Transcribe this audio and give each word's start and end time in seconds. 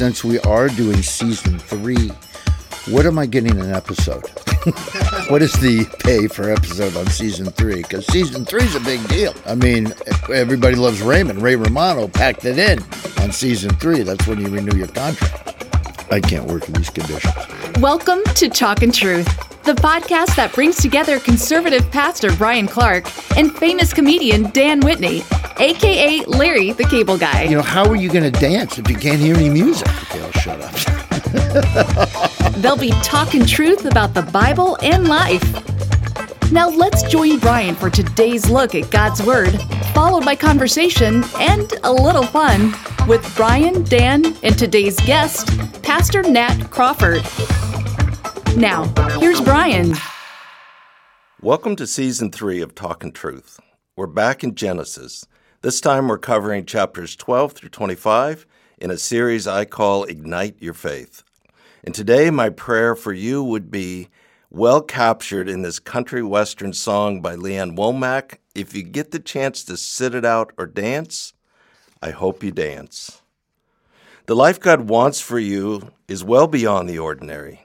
since 0.00 0.24
we 0.24 0.40
are 0.40 0.68
doing 0.68 1.02
season 1.02 1.58
three, 1.58 2.08
what 2.88 3.04
am 3.04 3.18
I 3.18 3.26
getting 3.26 3.60
an 3.60 3.70
episode? 3.70 4.26
what 5.28 5.42
is 5.42 5.52
the 5.60 5.84
pay 5.98 6.26
for 6.26 6.50
episode 6.50 6.96
on 6.96 7.06
season 7.08 7.50
three? 7.50 7.82
Because 7.82 8.06
season 8.06 8.46
three 8.46 8.62
is 8.62 8.74
a 8.74 8.80
big 8.80 9.06
deal. 9.08 9.34
I 9.44 9.56
mean, 9.56 9.92
everybody 10.32 10.74
loves 10.74 11.02
Raymond. 11.02 11.42
Ray 11.42 11.54
Romano 11.56 12.08
packed 12.08 12.46
it 12.46 12.58
in 12.58 12.82
on 13.22 13.30
season 13.30 13.74
three. 13.74 14.00
That's 14.02 14.26
when 14.26 14.40
you 14.40 14.48
renew 14.48 14.74
your 14.74 14.88
contract. 14.88 15.66
I 16.10 16.18
can't 16.18 16.46
work 16.46 16.66
in 16.66 16.72
these 16.72 16.88
conditions. 16.88 17.34
Welcome 17.76 18.24
to 18.36 18.48
Talking 18.48 18.92
Truth, 18.92 19.28
the 19.64 19.72
podcast 19.74 20.36
that 20.36 20.52
brings 20.54 20.76
together 20.76 21.20
conservative 21.20 21.90
pastor 21.90 22.34
Brian 22.36 22.66
Clark 22.66 23.04
and 23.36 23.54
famous 23.56 23.92
comedian 23.92 24.50
Dan 24.50 24.80
Whitney, 24.80 25.22
aka 25.58 26.24
Larry 26.24 26.72
the 26.72 26.84
Cable 26.84 27.18
Guy. 27.18 27.44
You 27.44 27.56
know, 27.56 27.62
how 27.62 27.88
are 27.88 27.96
you 27.96 28.10
going 28.10 28.30
to 28.30 28.40
dance 28.40 28.78
if 28.78 28.88
you 28.88 28.96
can't 28.96 29.20
hear 29.20 29.36
any 29.36 29.50
music? 29.50 29.88
Okay, 30.04 30.22
I'll 30.22 30.32
shut 30.32 30.60
up. 30.60 32.52
They'll 32.54 32.76
be 32.76 32.90
talking 33.02 33.44
truth 33.44 33.84
about 33.84 34.14
the 34.14 34.22
Bible 34.22 34.78
and 34.82 35.08
life. 35.08 35.42
Now 36.52 36.68
let's 36.68 37.02
join 37.04 37.38
Brian 37.38 37.74
for 37.74 37.90
today's 37.90 38.50
look 38.50 38.74
at 38.74 38.90
God's 38.90 39.22
Word, 39.22 39.60
followed 39.94 40.24
by 40.24 40.34
conversation 40.34 41.22
and 41.38 41.72
a 41.84 41.92
little 41.92 42.24
fun 42.24 42.72
with 43.06 43.34
Brian, 43.36 43.84
Dan, 43.84 44.36
and 44.42 44.58
today's 44.58 44.98
guest, 45.00 45.48
Pastor 45.82 46.22
Nat 46.22 46.70
Crawford. 46.70 47.22
Now, 48.56 48.92
here's 49.20 49.40
Brian. 49.40 49.94
Welcome 51.40 51.76
to 51.76 51.86
season 51.86 52.32
three 52.32 52.60
of 52.60 52.74
Talking 52.74 53.12
Truth. 53.12 53.60
We're 53.96 54.06
back 54.06 54.42
in 54.42 54.54
Genesis. 54.56 55.24
This 55.62 55.80
time 55.80 56.08
we're 56.08 56.18
covering 56.18 56.66
chapters 56.66 57.14
12 57.14 57.52
through 57.52 57.68
25 57.68 58.46
in 58.78 58.90
a 58.90 58.98
series 58.98 59.46
I 59.46 59.66
call 59.66 60.04
Ignite 60.04 60.60
Your 60.60 60.74
Faith. 60.74 61.22
And 61.84 61.94
today, 61.94 62.30
my 62.30 62.50
prayer 62.50 62.96
for 62.96 63.12
you 63.12 63.42
would 63.44 63.70
be 63.70 64.08
well 64.50 64.82
captured 64.82 65.48
in 65.48 65.62
this 65.62 65.78
country 65.78 66.22
western 66.22 66.72
song 66.72 67.22
by 67.22 67.36
Lee 67.36 67.56
Ann 67.56 67.76
Womack. 67.76 68.38
If 68.54 68.74
you 68.74 68.82
get 68.82 69.12
the 69.12 69.20
chance 69.20 69.62
to 69.64 69.76
sit 69.76 70.14
it 70.14 70.24
out 70.24 70.52
or 70.58 70.66
dance, 70.66 71.34
I 72.02 72.10
hope 72.10 72.42
you 72.42 72.50
dance. 72.50 73.22
The 74.26 74.36
life 74.36 74.58
God 74.58 74.88
wants 74.88 75.20
for 75.20 75.38
you 75.38 75.92
is 76.08 76.24
well 76.24 76.46
beyond 76.46 76.88
the 76.88 76.98
ordinary. 76.98 77.60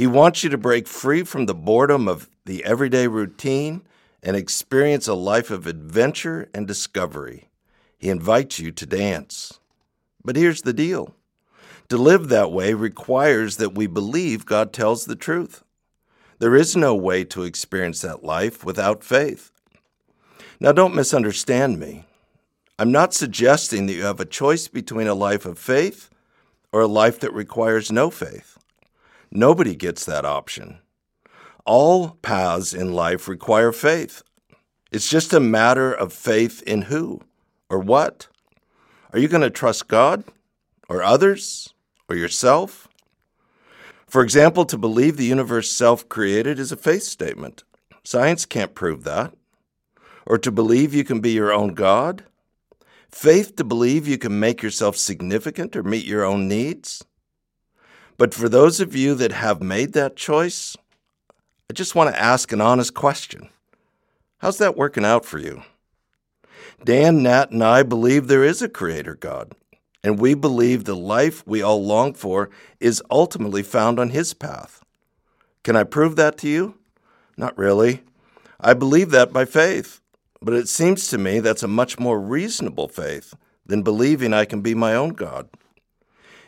He 0.00 0.06
wants 0.06 0.42
you 0.42 0.48
to 0.48 0.56
break 0.56 0.88
free 0.88 1.24
from 1.24 1.44
the 1.44 1.54
boredom 1.54 2.08
of 2.08 2.30
the 2.46 2.64
everyday 2.64 3.06
routine 3.06 3.82
and 4.22 4.34
experience 4.34 5.06
a 5.06 5.12
life 5.12 5.50
of 5.50 5.66
adventure 5.66 6.48
and 6.54 6.66
discovery. 6.66 7.50
He 7.98 8.08
invites 8.08 8.58
you 8.58 8.70
to 8.70 8.86
dance. 8.86 9.60
But 10.24 10.36
here's 10.36 10.62
the 10.62 10.72
deal 10.72 11.14
to 11.90 11.98
live 11.98 12.30
that 12.30 12.50
way 12.50 12.72
requires 12.72 13.58
that 13.58 13.74
we 13.74 13.86
believe 13.86 14.46
God 14.46 14.72
tells 14.72 15.04
the 15.04 15.16
truth. 15.16 15.64
There 16.38 16.56
is 16.56 16.74
no 16.74 16.94
way 16.94 17.22
to 17.24 17.42
experience 17.42 18.00
that 18.00 18.24
life 18.24 18.64
without 18.64 19.04
faith. 19.04 19.52
Now, 20.58 20.72
don't 20.72 20.94
misunderstand 20.94 21.78
me. 21.78 22.06
I'm 22.78 22.90
not 22.90 23.12
suggesting 23.12 23.84
that 23.84 23.92
you 23.92 24.04
have 24.04 24.18
a 24.18 24.24
choice 24.24 24.66
between 24.66 25.08
a 25.08 25.14
life 25.14 25.44
of 25.44 25.58
faith 25.58 26.08
or 26.72 26.80
a 26.80 26.86
life 26.86 27.20
that 27.20 27.34
requires 27.34 27.92
no 27.92 28.08
faith. 28.08 28.56
Nobody 29.30 29.76
gets 29.76 30.04
that 30.04 30.24
option. 30.24 30.80
All 31.64 32.10
paths 32.22 32.74
in 32.74 32.92
life 32.92 33.28
require 33.28 33.70
faith. 33.70 34.22
It's 34.90 35.08
just 35.08 35.32
a 35.32 35.40
matter 35.40 35.92
of 35.92 36.12
faith 36.12 36.62
in 36.62 36.82
who 36.82 37.20
or 37.68 37.78
what. 37.78 38.26
Are 39.12 39.18
you 39.18 39.28
going 39.28 39.42
to 39.42 39.50
trust 39.50 39.86
God 39.86 40.24
or 40.88 41.02
others 41.02 41.72
or 42.08 42.16
yourself? 42.16 42.88
For 44.08 44.22
example, 44.22 44.64
to 44.64 44.76
believe 44.76 45.16
the 45.16 45.24
universe 45.24 45.70
self 45.70 46.08
created 46.08 46.58
is 46.58 46.72
a 46.72 46.76
faith 46.76 47.04
statement. 47.04 47.62
Science 48.02 48.44
can't 48.44 48.74
prove 48.74 49.04
that. 49.04 49.32
Or 50.26 50.38
to 50.38 50.50
believe 50.50 50.92
you 50.92 51.04
can 51.04 51.20
be 51.20 51.30
your 51.30 51.52
own 51.52 51.74
God? 51.74 52.24
Faith 53.08 53.54
to 53.56 53.64
believe 53.64 54.08
you 54.08 54.18
can 54.18 54.40
make 54.40 54.62
yourself 54.62 54.96
significant 54.96 55.76
or 55.76 55.84
meet 55.84 56.04
your 56.04 56.24
own 56.24 56.48
needs? 56.48 57.04
But 58.20 58.34
for 58.34 58.50
those 58.50 58.80
of 58.80 58.94
you 58.94 59.14
that 59.14 59.32
have 59.32 59.62
made 59.62 59.94
that 59.94 60.14
choice, 60.14 60.76
I 61.70 61.72
just 61.72 61.94
want 61.94 62.14
to 62.14 62.22
ask 62.22 62.52
an 62.52 62.60
honest 62.60 62.92
question. 62.92 63.48
How's 64.40 64.58
that 64.58 64.76
working 64.76 65.06
out 65.06 65.24
for 65.24 65.38
you? 65.38 65.62
Dan, 66.84 67.22
Nat, 67.22 67.50
and 67.50 67.64
I 67.64 67.82
believe 67.82 68.28
there 68.28 68.44
is 68.44 68.60
a 68.60 68.68
Creator 68.68 69.14
God, 69.14 69.54
and 70.04 70.18
we 70.18 70.34
believe 70.34 70.84
the 70.84 70.94
life 70.94 71.42
we 71.46 71.62
all 71.62 71.82
long 71.82 72.12
for 72.12 72.50
is 72.78 73.02
ultimately 73.10 73.62
found 73.62 73.98
on 73.98 74.10
His 74.10 74.34
path. 74.34 74.84
Can 75.64 75.74
I 75.74 75.84
prove 75.84 76.16
that 76.16 76.36
to 76.40 76.48
you? 76.48 76.74
Not 77.38 77.56
really. 77.56 78.02
I 78.60 78.74
believe 78.74 79.12
that 79.12 79.32
by 79.32 79.46
faith, 79.46 80.02
but 80.42 80.52
it 80.52 80.68
seems 80.68 81.08
to 81.08 81.16
me 81.16 81.40
that's 81.40 81.62
a 81.62 81.68
much 81.68 81.98
more 81.98 82.20
reasonable 82.20 82.88
faith 82.88 83.32
than 83.64 83.82
believing 83.82 84.34
I 84.34 84.44
can 84.44 84.60
be 84.60 84.74
my 84.74 84.94
own 84.94 85.14
God. 85.14 85.48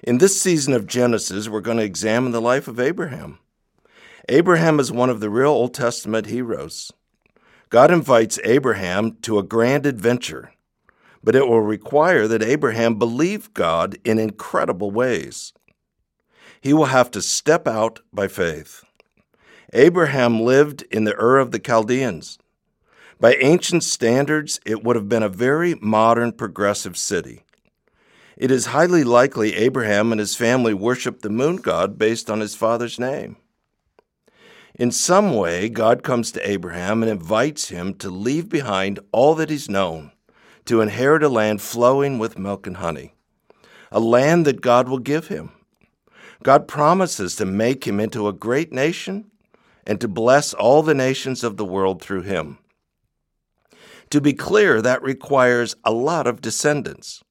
In 0.05 0.19
this 0.19 0.41
season 0.41 0.75
of 0.75 0.89
Genesis, 0.89 1.49
we're 1.49 1.61
going 1.61 1.77
to 1.77 1.85
examine 1.85 2.33
the 2.33 2.41
life 2.41 2.67
of 2.67 2.81
Abraham. 2.81 3.39
Abraham 4.29 4.81
is 4.81 4.91
one 4.91 5.09
of 5.09 5.21
the 5.21 5.31
real 5.31 5.51
Old 5.51 5.75
Testament 5.75 6.27
heroes. 6.27 6.91
God 7.71 7.93
invites 7.93 8.41
Abraham 8.43 9.17
to 9.23 9.39
a 9.39 9.45
grand 9.45 9.87
adventure, 9.87 10.53
but 11.23 11.37
it 11.37 11.47
will 11.47 11.61
require 11.61 12.27
that 12.27 12.43
Abraham 12.43 12.99
believe 12.99 13.55
God 13.55 13.97
in 14.05 14.19
incredible 14.19 14.91
ways. 14.91 15.53
He 16.61 16.73
will 16.73 16.87
have 16.87 17.13
to 17.13 17.23
step 17.23 17.69
out 17.69 18.01
by 18.13 18.27
faith. 18.27 18.83
Abraham 19.73 20.41
lived 20.41 20.83
in 20.91 21.05
the 21.05 21.15
Ur 21.15 21.39
of 21.39 21.53
the 21.53 21.61
Chaldeans. 21.61 22.41
By 23.21 23.35
ancient 23.35 23.85
standards, 23.85 24.59
it 24.67 24.83
would 24.83 24.97
have 24.97 25.09
been 25.09 25.23
a 25.23 25.29
very 25.29 25.77
modern, 25.77 26.33
progressive 26.33 26.97
city. 26.97 27.45
It 28.37 28.51
is 28.51 28.67
highly 28.67 29.05
likely 29.05 29.55
Abraham 29.55 30.13
and 30.13 30.19
his 30.19 30.35
family 30.35 30.75
worshiped 30.75 31.23
the 31.23 31.31
moon 31.31 31.57
god 31.57 31.99
based 31.99 32.31
on 32.31 32.41
his 32.41 32.55
father's 32.55 32.99
name. 32.99 33.37
In 34.75 34.91
some 34.91 35.37
way, 35.37 35.69
God 35.69 36.03
comes 36.03 36.33
to 36.33 36.49
Abraham 36.49 37.03
and 37.03 37.13
invites 37.13 37.69
him 37.69 37.95
to 37.95 38.09
leave 38.09 38.49
behind 38.49 39.01
all 39.13 39.35
that 39.35 39.51
he's 39.51 39.69
known, 39.69 40.13
to 40.65 40.81
inherit 40.81 41.23
a 41.23 41.29
land 41.29 41.61
flowing 41.61 42.19
with 42.19 42.39
milk 42.39 42.67
and 42.67 42.79
honey, 42.79 43.15
a 43.91 44.01
land 44.01 44.47
that 44.47 44.63
God 44.63 44.89
will 44.89 44.99
give 44.99 45.29
him. 45.29 45.53
God 46.43 46.67
promises 46.67 47.37
to 47.37 47.45
make 47.45 47.87
him 47.87 48.01
into 48.01 48.27
a 48.27 48.33
great 48.33 48.73
nation 48.73 49.31
and 49.87 50.01
to 50.01 50.09
bless 50.09 50.55
all 50.55 50.83
the 50.83 50.95
nations 50.95 51.45
of 51.45 51.57
the 51.57 51.65
world 51.65 52.01
through 52.01 52.23
him. 52.23 52.59
To 54.11 54.21
be 54.21 54.33
clear, 54.33 54.81
that 54.81 55.03
requires 55.03 55.75
a 55.85 55.93
lot 55.93 56.27
of 56.27 56.41
descendants. 56.41 57.23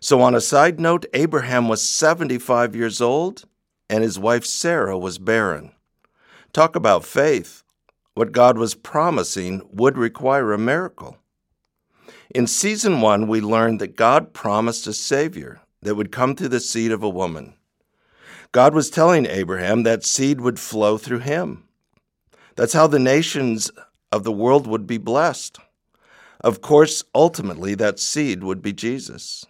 So, 0.00 0.20
on 0.20 0.34
a 0.34 0.40
side 0.40 0.78
note, 0.78 1.06
Abraham 1.12 1.68
was 1.68 1.82
75 1.82 2.76
years 2.76 3.00
old 3.00 3.44
and 3.90 4.02
his 4.02 4.18
wife 4.18 4.44
Sarah 4.44 4.98
was 4.98 5.18
barren. 5.18 5.72
Talk 6.52 6.76
about 6.76 7.04
faith. 7.04 7.64
What 8.14 8.32
God 8.32 8.58
was 8.58 8.74
promising 8.74 9.62
would 9.72 9.96
require 9.96 10.52
a 10.52 10.58
miracle. 10.58 11.18
In 12.34 12.46
season 12.46 13.00
one, 13.00 13.26
we 13.28 13.40
learned 13.40 13.80
that 13.80 13.96
God 13.96 14.32
promised 14.32 14.86
a 14.86 14.92
Savior 14.92 15.60
that 15.82 15.94
would 15.94 16.12
come 16.12 16.34
through 16.34 16.48
the 16.48 16.60
seed 16.60 16.92
of 16.92 17.02
a 17.02 17.08
woman. 17.08 17.54
God 18.52 18.74
was 18.74 18.90
telling 18.90 19.26
Abraham 19.26 19.82
that 19.82 20.04
seed 20.04 20.40
would 20.40 20.58
flow 20.58 20.98
through 20.98 21.20
him. 21.20 21.64
That's 22.56 22.72
how 22.72 22.86
the 22.86 22.98
nations 22.98 23.70
of 24.10 24.24
the 24.24 24.32
world 24.32 24.66
would 24.66 24.86
be 24.86 24.98
blessed. 24.98 25.58
Of 26.40 26.60
course, 26.60 27.04
ultimately, 27.14 27.74
that 27.76 27.98
seed 27.98 28.42
would 28.42 28.62
be 28.62 28.72
Jesus. 28.72 29.44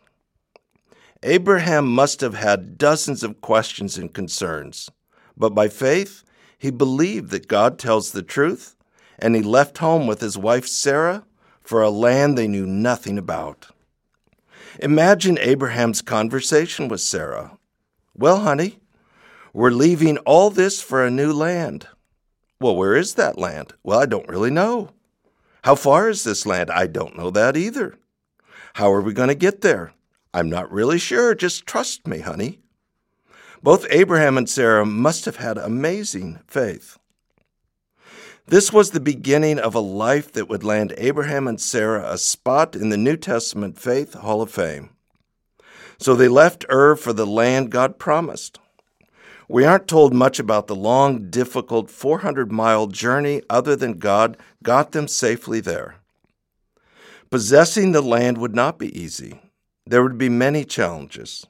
Abraham 1.24 1.88
must 1.88 2.20
have 2.20 2.34
had 2.34 2.78
dozens 2.78 3.24
of 3.24 3.40
questions 3.40 3.98
and 3.98 4.12
concerns, 4.14 4.88
but 5.36 5.50
by 5.50 5.68
faith, 5.68 6.22
he 6.56 6.70
believed 6.70 7.30
that 7.30 7.48
God 7.48 7.78
tells 7.78 8.12
the 8.12 8.22
truth, 8.22 8.76
and 9.18 9.34
he 9.34 9.42
left 9.42 9.78
home 9.78 10.06
with 10.06 10.20
his 10.20 10.38
wife 10.38 10.66
Sarah 10.66 11.24
for 11.60 11.82
a 11.82 11.90
land 11.90 12.38
they 12.38 12.46
knew 12.46 12.66
nothing 12.66 13.18
about. 13.18 13.68
Imagine 14.80 15.38
Abraham's 15.40 16.02
conversation 16.02 16.86
with 16.86 17.00
Sarah. 17.00 17.58
Well, 18.14 18.40
honey, 18.40 18.78
we're 19.52 19.70
leaving 19.70 20.18
all 20.18 20.50
this 20.50 20.80
for 20.80 21.04
a 21.04 21.10
new 21.10 21.32
land. 21.32 21.88
Well, 22.60 22.76
where 22.76 22.94
is 22.94 23.14
that 23.14 23.38
land? 23.38 23.74
Well, 23.82 23.98
I 23.98 24.06
don't 24.06 24.28
really 24.28 24.50
know. 24.50 24.90
How 25.64 25.74
far 25.74 26.08
is 26.08 26.22
this 26.22 26.46
land? 26.46 26.70
I 26.70 26.86
don't 26.86 27.16
know 27.16 27.30
that 27.30 27.56
either. 27.56 27.98
How 28.74 28.92
are 28.92 29.00
we 29.00 29.12
going 29.12 29.28
to 29.28 29.34
get 29.34 29.62
there? 29.62 29.92
I'm 30.38 30.48
not 30.48 30.70
really 30.70 30.98
sure. 31.00 31.34
Just 31.34 31.66
trust 31.66 32.06
me, 32.06 32.20
honey. 32.20 32.60
Both 33.60 33.86
Abraham 33.90 34.38
and 34.38 34.48
Sarah 34.48 34.86
must 34.86 35.24
have 35.24 35.36
had 35.36 35.58
amazing 35.58 36.38
faith. 36.46 36.96
This 38.46 38.72
was 38.72 38.92
the 38.92 39.00
beginning 39.00 39.58
of 39.58 39.74
a 39.74 39.80
life 39.80 40.32
that 40.32 40.48
would 40.48 40.62
land 40.62 40.94
Abraham 40.96 41.48
and 41.48 41.60
Sarah 41.60 42.08
a 42.08 42.16
spot 42.16 42.76
in 42.76 42.88
the 42.88 42.96
New 42.96 43.16
Testament 43.16 43.80
Faith 43.80 44.14
Hall 44.14 44.40
of 44.40 44.50
Fame. 44.50 44.90
So 45.98 46.14
they 46.14 46.28
left 46.28 46.64
Ur 46.70 46.94
for 46.94 47.12
the 47.12 47.26
land 47.26 47.70
God 47.70 47.98
promised. 47.98 48.60
We 49.48 49.64
aren't 49.64 49.88
told 49.88 50.14
much 50.14 50.38
about 50.38 50.68
the 50.68 50.76
long, 50.76 51.30
difficult 51.30 51.90
400 51.90 52.52
mile 52.52 52.86
journey 52.86 53.42
other 53.50 53.74
than 53.74 53.98
God 53.98 54.36
got 54.62 54.92
them 54.92 55.08
safely 55.08 55.58
there. 55.58 55.96
Possessing 57.28 57.90
the 57.90 58.02
land 58.02 58.38
would 58.38 58.54
not 58.54 58.78
be 58.78 58.96
easy. 58.96 59.40
There 59.88 60.02
would 60.02 60.18
be 60.18 60.28
many 60.28 60.66
challenges, 60.66 61.46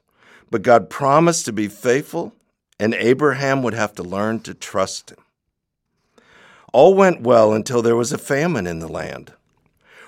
but 0.49 0.61
God 0.61 0.89
promised 0.89 1.43
to 1.43 1.51
be 1.51 1.67
faithful, 1.67 2.33
and 2.79 2.93
Abraham 2.93 3.63
would 3.63 3.73
have 3.73 3.93
to 3.95 4.03
learn 4.03 4.39
to 4.41 4.53
trust 4.53 5.11
him. 5.11 5.17
All 6.71 6.93
went 6.93 7.19
well 7.19 7.51
until 7.51 7.81
there 7.81 7.97
was 7.97 8.13
a 8.13 8.17
famine 8.17 8.65
in 8.65 8.79
the 8.79 8.87
land. 8.87 9.33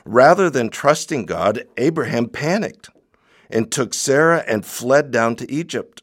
Rather 0.06 0.50
than 0.50 0.70
trusting 0.70 1.26
God, 1.26 1.66
Abraham 1.76 2.30
panicked 2.30 2.90
and 3.50 3.70
took 3.70 3.94
Sarah 3.94 4.46
and 4.48 4.66
fled 4.66 5.12
down 5.12 5.36
to 5.36 5.52
Egypt. 5.52 6.02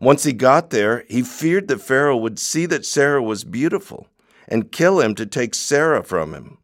Once 0.00 0.22
he 0.22 0.32
got 0.32 0.70
there, 0.70 1.04
he 1.08 1.22
feared 1.22 1.66
that 1.66 1.80
Pharaoh 1.80 2.18
would 2.18 2.38
see 2.38 2.66
that 2.66 2.86
Sarah 2.86 3.22
was 3.22 3.42
beautiful 3.42 4.06
and 4.46 4.70
kill 4.70 5.00
him 5.00 5.12
to 5.16 5.26
take 5.26 5.56
Sarah 5.56 6.04
from 6.04 6.34
him. 6.34 6.58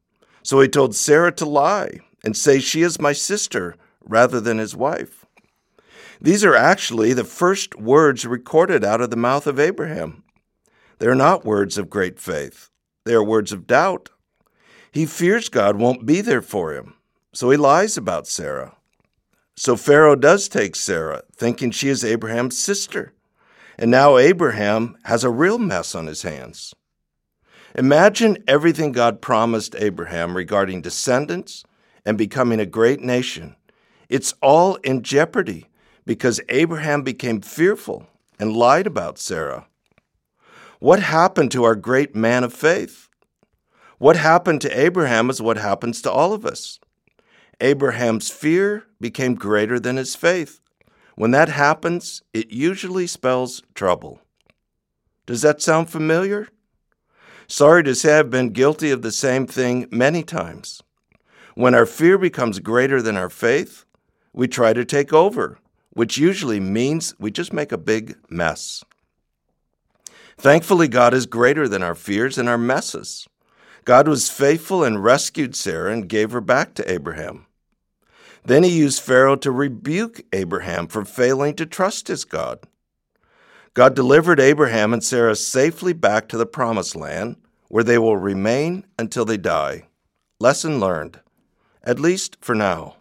So 0.45 0.61
he 0.61 0.69
told 0.69 0.95
Sarah 0.95 1.33
to 1.33 1.45
lie 1.45 1.99
and 2.23 2.37
say 2.37 2.61
she 2.61 2.83
is 2.83 3.01
my 3.01 3.13
sister 3.13 3.75
rather 4.05 4.41
than 4.41 4.59
his 4.59 4.77
wife. 4.77 5.25
These 6.21 6.45
are 6.45 6.55
actually 6.55 7.13
the 7.13 7.25
first 7.25 7.77
words 7.79 8.25
recorded 8.25 8.85
out 8.85 9.01
of 9.01 9.11
the 9.11 9.17
mouth 9.17 9.47
of 9.47 9.59
Abraham. 9.59 10.23
They 10.99 11.07
are 11.07 11.15
not 11.15 11.45
words 11.45 11.77
of 11.77 11.91
great 11.91 12.19
faith, 12.19 12.71
they 13.05 13.15
are 13.15 13.25
words 13.25 13.53
of 13.53 13.67
doubt. 13.67 14.11
He 14.91 15.07
fears 15.07 15.49
God 15.49 15.77
won't 15.77 16.07
be 16.07 16.21
there 16.21 16.43
for 16.43 16.73
him, 16.73 16.95
so 17.33 17.51
he 17.51 17.57
lies 17.57 17.97
about 17.97 18.29
Sarah. 18.29 18.77
So 19.57 19.77
Pharaoh 19.77 20.17
does 20.17 20.49
take 20.49 20.77
Sarah, 20.77 21.23
thinking 21.35 21.71
she 21.71 21.89
is 21.89 22.05
Abraham's 22.05 22.59
sister. 22.59 23.13
And 23.79 23.91
now 23.91 24.19
Abraham 24.19 24.97
has 25.05 25.25
a 25.25 25.31
real 25.31 25.59
mess 25.59 25.95
on 25.95 26.07
his 26.07 26.23
hands. 26.23 26.75
Imagine 27.77 28.39
everything 28.47 28.93
God 28.93 29.21
promised 29.21 29.75
Abraham 29.77 30.37
regarding 30.37 30.81
descendants 30.81 31.65
and 32.05 32.17
becoming 32.17 32.61
a 32.61 32.67
great 32.67 33.01
nation. 33.01 33.57
It's 34.15 34.33
all 34.41 34.77
in 34.77 35.03
jeopardy 35.03 35.67
because 36.07 36.41
Abraham 36.49 37.03
became 37.03 37.41
fearful 37.41 38.07
and 38.39 38.57
lied 38.57 38.87
about 38.87 39.19
Sarah. 39.19 39.67
What 40.79 41.01
happened 41.01 41.51
to 41.51 41.65
our 41.65 41.75
great 41.75 42.15
man 42.15 42.45
of 42.45 42.55
faith? 42.55 43.09
What 43.99 44.15
happened 44.15 44.61
to 44.61 44.81
Abraham 44.81 45.31
is 45.31 45.43
what 45.43 45.57
happens 45.57 46.01
to 46.03 46.13
all 46.13 46.33
of 46.33 46.47
us. 46.47 46.79
Abraham's 47.61 48.31
fear 48.31 48.85
became 49.01 49.35
greater 49.35 49.81
than 49.81 49.97
his 49.97 50.15
faith. 50.15 50.61
When 51.17 51.33
that 51.33 51.49
happens, 51.49 52.23
it 52.33 52.53
usually 52.53 53.09
spells 53.09 53.65
trouble. 53.75 54.21
Does 55.27 55.43
that 55.43 55.61
sound 55.61 55.91
familiar? 55.91 56.51
Sorry 57.49 57.83
to 57.83 57.97
say, 57.97 58.21
I've 58.21 58.31
been 58.31 58.51
guilty 58.51 58.93
of 58.93 59.03
the 59.03 59.11
same 59.11 59.49
thing 59.49 59.89
many 59.91 60.23
times. 60.23 60.85
When 61.57 61.75
our 61.75 61.85
fear 61.85 62.17
becomes 62.17 62.61
greater 62.61 63.03
than 63.03 63.17
our 63.17 63.29
faith, 63.29 63.84
we 64.35 64.49
try 64.49 64.73
to 64.73 64.85
take 64.85 65.13
over, 65.13 65.59
which 65.91 66.19
usually 66.19 66.61
means 66.61 67.15
we 67.19 67.31
just 67.31 67.53
make 67.53 67.73
a 67.73 67.79
big 67.79 68.17
mess. 68.29 68.85
Thankfully, 70.37 70.89
God 70.89 71.15
is 71.15 71.27
greater 71.27 71.69
than 71.69 71.83
our 71.83 71.95
fears 71.95 72.37
and 72.37 72.49
our 72.49 72.59
messes. 72.59 73.27
God 73.85 74.09
was 74.09 74.29
faithful 74.29 74.83
and 74.83 75.05
rescued 75.05 75.55
Sarah 75.55 75.93
and 75.93 76.09
gave 76.09 76.33
her 76.33 76.41
back 76.41 76.75
to 76.75 76.91
Abraham. 76.91 77.47
Then 78.45 78.63
he 78.65 78.77
used 78.77 79.01
Pharaoh 79.01 79.37
to 79.37 79.51
rebuke 79.51 80.23
Abraham 80.33 80.89
for 80.89 81.05
failing 81.05 81.55
to 81.55 81.65
trust 81.65 82.09
his 82.09 82.25
God. 82.25 82.61
God 83.73 83.95
delivered 83.95 84.41
Abraham 84.41 84.93
and 84.93 85.03
Sarah 85.03 85.37
safely 85.37 85.93
back 85.93 86.29
to 86.29 86.37
the 86.37 86.47
promised 86.47 86.95
land, 86.97 87.37
where 87.69 87.85
they 87.85 87.99
will 87.99 88.17
remain 88.17 88.85
until 88.99 89.25
they 89.25 89.37
die. 89.37 89.89
Lesson 90.41 90.79
learned, 90.81 91.21
at 91.83 92.01
least 92.01 92.37
for 92.41 92.55
now. 92.55 92.97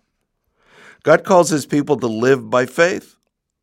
God 1.04 1.26
calls 1.26 1.50
his 1.50 1.66
people 1.66 1.98
to 1.98 2.08
live 2.08 2.50
by 2.50 2.66
faith. 2.66 3.18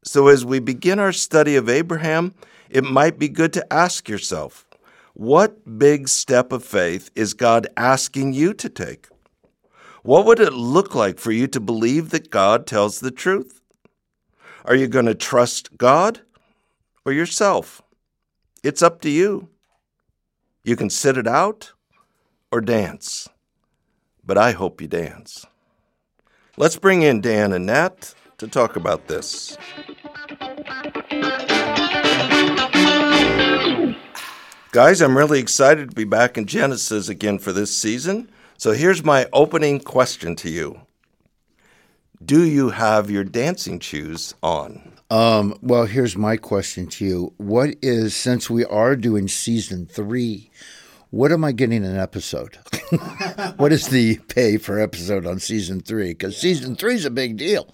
So 0.04 0.28
as 0.28 0.44
we 0.44 0.60
begin 0.60 0.98
our 0.98 1.12
study 1.12 1.56
of 1.56 1.70
Abraham, 1.70 2.34
it 2.68 2.84
might 2.84 3.18
be 3.18 3.28
good 3.28 3.54
to 3.54 3.72
ask 3.72 4.08
yourself, 4.08 4.66
what 5.14 5.78
big 5.78 6.08
step 6.08 6.52
of 6.52 6.62
faith 6.64 7.10
is 7.14 7.34
God 7.34 7.66
asking 7.76 8.34
you 8.34 8.52
to 8.54 8.68
take? 8.68 9.08
What 10.02 10.26
would 10.26 10.38
it 10.38 10.52
look 10.52 10.94
like 10.94 11.18
for 11.18 11.32
you 11.32 11.46
to 11.48 11.60
believe 11.60 12.10
that 12.10 12.30
God 12.30 12.66
tells 12.66 13.00
the 13.00 13.10
truth? 13.10 13.60
Are 14.64 14.74
you 14.74 14.86
going 14.86 15.06
to 15.06 15.14
trust 15.14 15.76
God 15.78 16.20
or 17.04 17.12
yourself? 17.12 17.82
It's 18.62 18.82
up 18.82 19.00
to 19.02 19.10
you. 19.10 19.48
You 20.62 20.76
can 20.76 20.90
sit 20.90 21.16
it 21.16 21.26
out 21.26 21.72
or 22.52 22.60
dance, 22.60 23.28
but 24.24 24.36
I 24.36 24.52
hope 24.52 24.80
you 24.80 24.88
dance. 24.88 25.46
Let's 26.56 26.76
bring 26.76 27.02
in 27.02 27.20
Dan 27.20 27.52
and 27.52 27.66
Nat 27.66 28.14
to 28.38 28.48
talk 28.48 28.76
about 28.76 29.06
this. 29.06 29.56
Guys, 34.72 35.00
I'm 35.00 35.16
really 35.16 35.40
excited 35.40 35.90
to 35.90 35.96
be 35.96 36.04
back 36.04 36.36
in 36.36 36.46
Genesis 36.46 37.08
again 37.08 37.38
for 37.38 37.52
this 37.52 37.74
season. 37.74 38.30
So 38.56 38.72
here's 38.72 39.04
my 39.04 39.26
opening 39.32 39.80
question 39.80 40.36
to 40.36 40.50
you 40.50 40.80
Do 42.24 42.44
you 42.44 42.70
have 42.70 43.10
your 43.10 43.24
dancing 43.24 43.80
shoes 43.80 44.34
on? 44.42 44.92
Um, 45.10 45.56
well, 45.62 45.86
here's 45.86 46.16
my 46.16 46.36
question 46.36 46.86
to 46.88 47.04
you. 47.04 47.32
What 47.36 47.74
is, 47.82 48.14
since 48.14 48.48
we 48.50 48.64
are 48.64 48.94
doing 48.96 49.28
season 49.28 49.86
three, 49.86 50.50
what 51.10 51.32
am 51.32 51.44
I 51.44 51.52
getting 51.52 51.84
an 51.84 51.96
episode? 51.96 52.58
what 53.56 53.72
is 53.72 53.88
the 53.88 54.18
pay 54.28 54.56
for 54.56 54.80
episode 54.80 55.26
on 55.26 55.38
season 55.38 55.80
three? 55.80 56.10
Because 56.10 56.36
season 56.36 56.76
three 56.76 56.94
is 56.94 57.04
a 57.04 57.10
big 57.10 57.36
deal. 57.36 57.72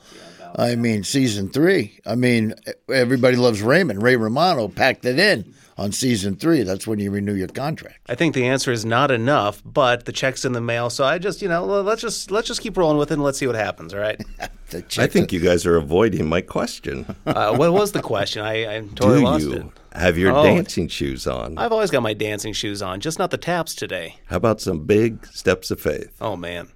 I 0.59 0.75
mean, 0.75 1.05
season 1.05 1.51
three. 1.51 2.01
I 2.07 2.15
mean, 2.15 2.55
everybody 2.91 3.37
loves 3.37 3.61
Raymond. 3.61 4.03
Ray 4.03 4.17
Romano 4.17 4.69
packed 4.69 5.05
it 5.05 5.19
in 5.19 5.55
on 5.79 5.93
season 5.93 6.37
three. 6.37 6.63
That's 6.63 6.87
when 6.87 6.99
you 6.99 7.11
renew 7.11 7.35
your 7.35 7.49
contract. 7.49 7.99
I 8.09 8.15
think 8.15 8.35
the 8.35 8.47
answer 8.47 8.73
is 8.73 8.85
not 8.85 9.11
enough, 9.11 9.63
but 9.65 10.05
the 10.05 10.13
check's 10.13 10.45
in 10.45 10.53
the 10.53 10.61
mail. 10.61 10.91
So 10.91 11.05
I 11.05 11.19
just, 11.19 11.43
you 11.43 11.49
know, 11.49 11.65
let's 11.65 12.01
just 12.01 12.31
let's 12.31 12.49
just 12.49 12.61
keep 12.61 12.77
rolling 12.77 12.99
with 12.99 13.11
it 13.11 13.15
and 13.15 13.23
let's 13.23 13.39
see 13.39 13.47
what 13.47 13.57
happens. 13.57 13.93
All 13.95 14.01
right. 14.01 14.21
I 14.99 15.07
think 15.07 15.33
you 15.33 15.41
guys 15.41 15.65
are 15.65 15.77
avoiding 15.77 16.27
my 16.29 16.41
question. 16.41 17.07
uh, 17.27 17.55
what 17.57 17.73
was 17.73 17.93
the 17.93 18.03
question? 18.03 18.43
I, 18.43 18.77
I 18.77 18.81
totally 18.81 19.19
Do 19.21 19.25
lost 19.25 19.45
you 19.45 19.53
it. 19.53 19.67
have 19.93 20.19
your 20.19 20.33
Oh. 20.37 20.43
dancing 20.43 20.89
shoes 20.89 21.27
on? 21.27 21.57
I've 21.57 21.71
always 21.73 21.91
got 21.91 22.03
my 22.03 22.15
dancing 22.15 22.53
shoes 22.53 22.83
on, 22.83 23.01
just 23.01 23.19
not 23.19 23.31
the 23.31 23.39
taps 23.39 23.75
today. 23.77 24.17
How 24.27 24.37
about 24.37 24.61
some 24.61 24.85
big 24.85 25.25
steps 25.27 25.71
of 25.71 25.81
faith? 25.81 26.17
Oh 26.21 26.37
man. 26.37 26.69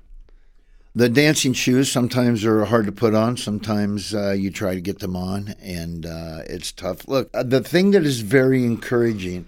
The 0.93 1.09
dancing 1.09 1.53
shoes 1.53 1.91
sometimes 1.91 2.45
are 2.45 2.65
hard 2.65 2.87
to 2.87 2.93
put 2.93 3.15
on. 3.15 3.37
Sometimes 3.37 4.13
uh, 4.13 4.33
you 4.33 4.51
try 4.51 4.75
to 4.75 4.81
get 4.81 4.99
them 4.99 5.15
on, 5.15 5.55
and 5.63 6.05
uh, 6.05 6.41
it's 6.49 6.73
tough. 6.73 7.07
Look, 7.07 7.31
uh, 7.33 7.45
the 7.45 7.61
thing 7.61 7.93
that 7.93 8.05
is 8.05 8.21
very 8.23 8.65
encouraging 8.65 9.47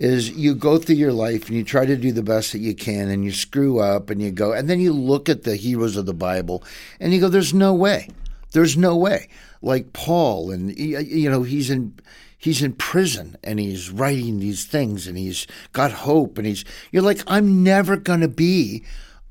is 0.00 0.30
you 0.30 0.52
go 0.52 0.78
through 0.78 0.96
your 0.96 1.12
life 1.12 1.46
and 1.46 1.56
you 1.56 1.62
try 1.62 1.86
to 1.86 1.96
do 1.96 2.10
the 2.10 2.24
best 2.24 2.50
that 2.52 2.58
you 2.58 2.74
can, 2.74 3.08
and 3.08 3.24
you 3.24 3.30
screw 3.30 3.78
up, 3.78 4.10
and 4.10 4.20
you 4.20 4.32
go, 4.32 4.52
and 4.52 4.68
then 4.68 4.80
you 4.80 4.92
look 4.92 5.28
at 5.28 5.44
the 5.44 5.54
heroes 5.54 5.96
of 5.96 6.06
the 6.06 6.14
Bible, 6.14 6.64
and 6.98 7.12
you 7.14 7.20
go, 7.20 7.28
"There's 7.28 7.54
no 7.54 7.72
way. 7.72 8.08
There's 8.50 8.76
no 8.76 8.96
way." 8.96 9.28
Like 9.62 9.92
Paul, 9.92 10.50
and 10.50 10.76
you 10.76 11.30
know, 11.30 11.44
he's 11.44 11.70
in 11.70 11.94
he's 12.36 12.62
in 12.62 12.72
prison 12.72 13.36
and 13.44 13.60
he's 13.60 13.90
writing 13.90 14.40
these 14.40 14.64
things 14.64 15.06
and 15.06 15.16
he's 15.16 15.46
got 15.72 15.92
hope 15.92 16.38
and 16.38 16.46
he's 16.46 16.64
you're 16.90 17.02
like 17.02 17.22
i'm 17.26 17.62
never 17.62 17.98
going 17.98 18.20
to 18.20 18.28
be 18.28 18.82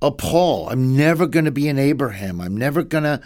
a 0.02 0.12
paul 0.12 0.70
i'm 0.70 0.96
never 0.96 1.28
going 1.28 1.46
to 1.46 1.52
be 1.52 1.68
an 1.68 1.80
abraham 1.80 2.40
i'm 2.42 2.56
never 2.56 2.84
going 2.84 3.04
to 3.04 3.22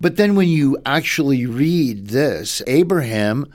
but 0.00 0.16
then 0.16 0.34
when 0.34 0.48
you 0.48 0.76
actually 0.84 1.46
read 1.46 2.08
this 2.08 2.62
abraham 2.66 3.46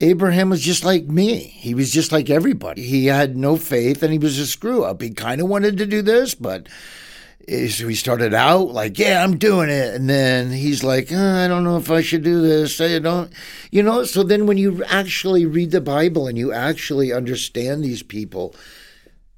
abraham 0.00 0.50
was 0.50 0.62
just 0.62 0.84
like 0.84 1.06
me 1.06 1.36
he 1.36 1.74
was 1.74 1.90
just 1.90 2.12
like 2.12 2.30
everybody 2.30 2.82
he 2.82 3.06
had 3.06 3.36
no 3.36 3.56
faith 3.56 4.02
and 4.02 4.12
he 4.12 4.18
was 4.18 4.38
a 4.38 4.46
screw 4.46 4.84
up 4.84 5.00
he 5.00 5.10
kind 5.10 5.40
of 5.40 5.48
wanted 5.48 5.76
to 5.76 5.86
do 5.86 6.02
this 6.02 6.34
but 6.34 6.68
so 7.48 7.86
he 7.86 7.94
started 7.94 8.34
out 8.34 8.72
like, 8.72 8.98
yeah, 8.98 9.22
I'm 9.22 9.38
doing 9.38 9.68
it, 9.68 9.94
and 9.94 10.10
then 10.10 10.50
he's 10.50 10.82
like, 10.82 11.12
uh, 11.12 11.44
I 11.44 11.46
don't 11.46 11.62
know 11.62 11.76
if 11.76 11.90
I 11.90 12.00
should 12.00 12.24
do 12.24 12.42
this. 12.42 12.80
I 12.80 12.98
don't, 12.98 13.32
you 13.70 13.84
know. 13.84 14.02
So 14.02 14.24
then, 14.24 14.46
when 14.46 14.58
you 14.58 14.82
actually 14.84 15.46
read 15.46 15.70
the 15.70 15.80
Bible 15.80 16.26
and 16.26 16.36
you 16.36 16.52
actually 16.52 17.12
understand 17.12 17.84
these 17.84 18.02
people, 18.02 18.54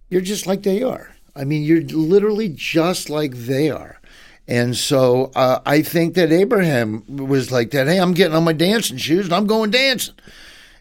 you're 0.09 0.23
just 0.23 0.47
like 0.47 0.63
they 0.63 0.83
are. 0.83 1.15
I 1.39 1.45
mean, 1.45 1.63
you're 1.63 1.83
literally 1.83 2.49
just 2.49 3.09
like 3.09 3.33
they 3.35 3.71
are. 3.71 4.01
And 4.49 4.75
so 4.77 5.31
uh, 5.37 5.61
I 5.67 5.83
think 5.83 6.15
that 6.15 6.33
Abraham 6.33 7.05
was 7.07 7.53
like 7.53 7.71
that. 7.73 7.87
Hey, 7.87 7.99
I'm 7.99 8.15
getting 8.15 8.35
on 8.35 8.45
my 8.45 8.55
dancing 8.55 8.97
shoes 8.97 9.27
and 9.27 9.35
I'm 9.35 9.47
going 9.47 9.71
dancing. 9.71 10.15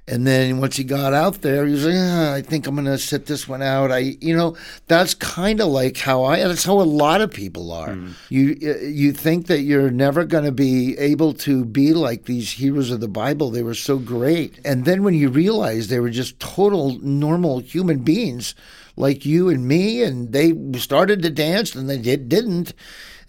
And 0.09 0.25
then 0.25 0.59
once 0.61 0.77
he 0.77 0.85
got 0.85 1.13
out 1.13 1.41
there, 1.41 1.65
he 1.65 1.73
was 1.73 1.85
like, 1.85 1.95
ah, 1.97 2.33
I 2.33 2.41
think 2.41 2.65
I'm 2.65 2.75
going 2.75 2.85
to 2.85 2.97
sit 2.97 3.25
this 3.25 3.45
one 3.45 3.61
out. 3.61 3.91
I, 3.91 4.15
you 4.21 4.37
know, 4.37 4.55
that's 4.87 5.13
kind 5.13 5.59
of 5.59 5.67
like 5.67 5.97
how 5.97 6.23
I, 6.23 6.39
that's 6.39 6.63
how 6.63 6.79
a 6.79 6.83
lot 6.83 7.19
of 7.19 7.29
people 7.29 7.73
are. 7.73 7.89
Mm. 7.89 8.13
You, 8.29 8.45
you 8.87 9.11
think 9.11 9.47
that 9.47 9.61
you're 9.63 9.91
never 9.91 10.23
going 10.23 10.45
to 10.45 10.53
be 10.53 10.97
able 10.97 11.33
to 11.33 11.65
be 11.65 11.93
like 11.93 12.23
these 12.23 12.51
heroes 12.51 12.89
of 12.89 13.01
the 13.01 13.09
Bible. 13.09 13.51
They 13.51 13.63
were 13.63 13.73
so 13.73 13.97
great. 13.97 14.61
And 14.63 14.85
then 14.85 15.03
when 15.03 15.13
you 15.13 15.27
realize 15.27 15.89
they 15.89 15.99
were 15.99 16.09
just 16.09 16.39
total 16.39 16.97
normal 16.99 17.59
human 17.59 17.99
beings 17.99 18.55
like 18.97 19.25
you 19.25 19.47
and 19.47 19.67
me, 19.67 20.03
and 20.03 20.33
they 20.33 20.53
started 20.77 21.21
to 21.21 21.29
dance 21.29 21.75
and 21.75 21.89
they 21.89 21.97
did, 21.97 22.27
didn't. 22.27 22.73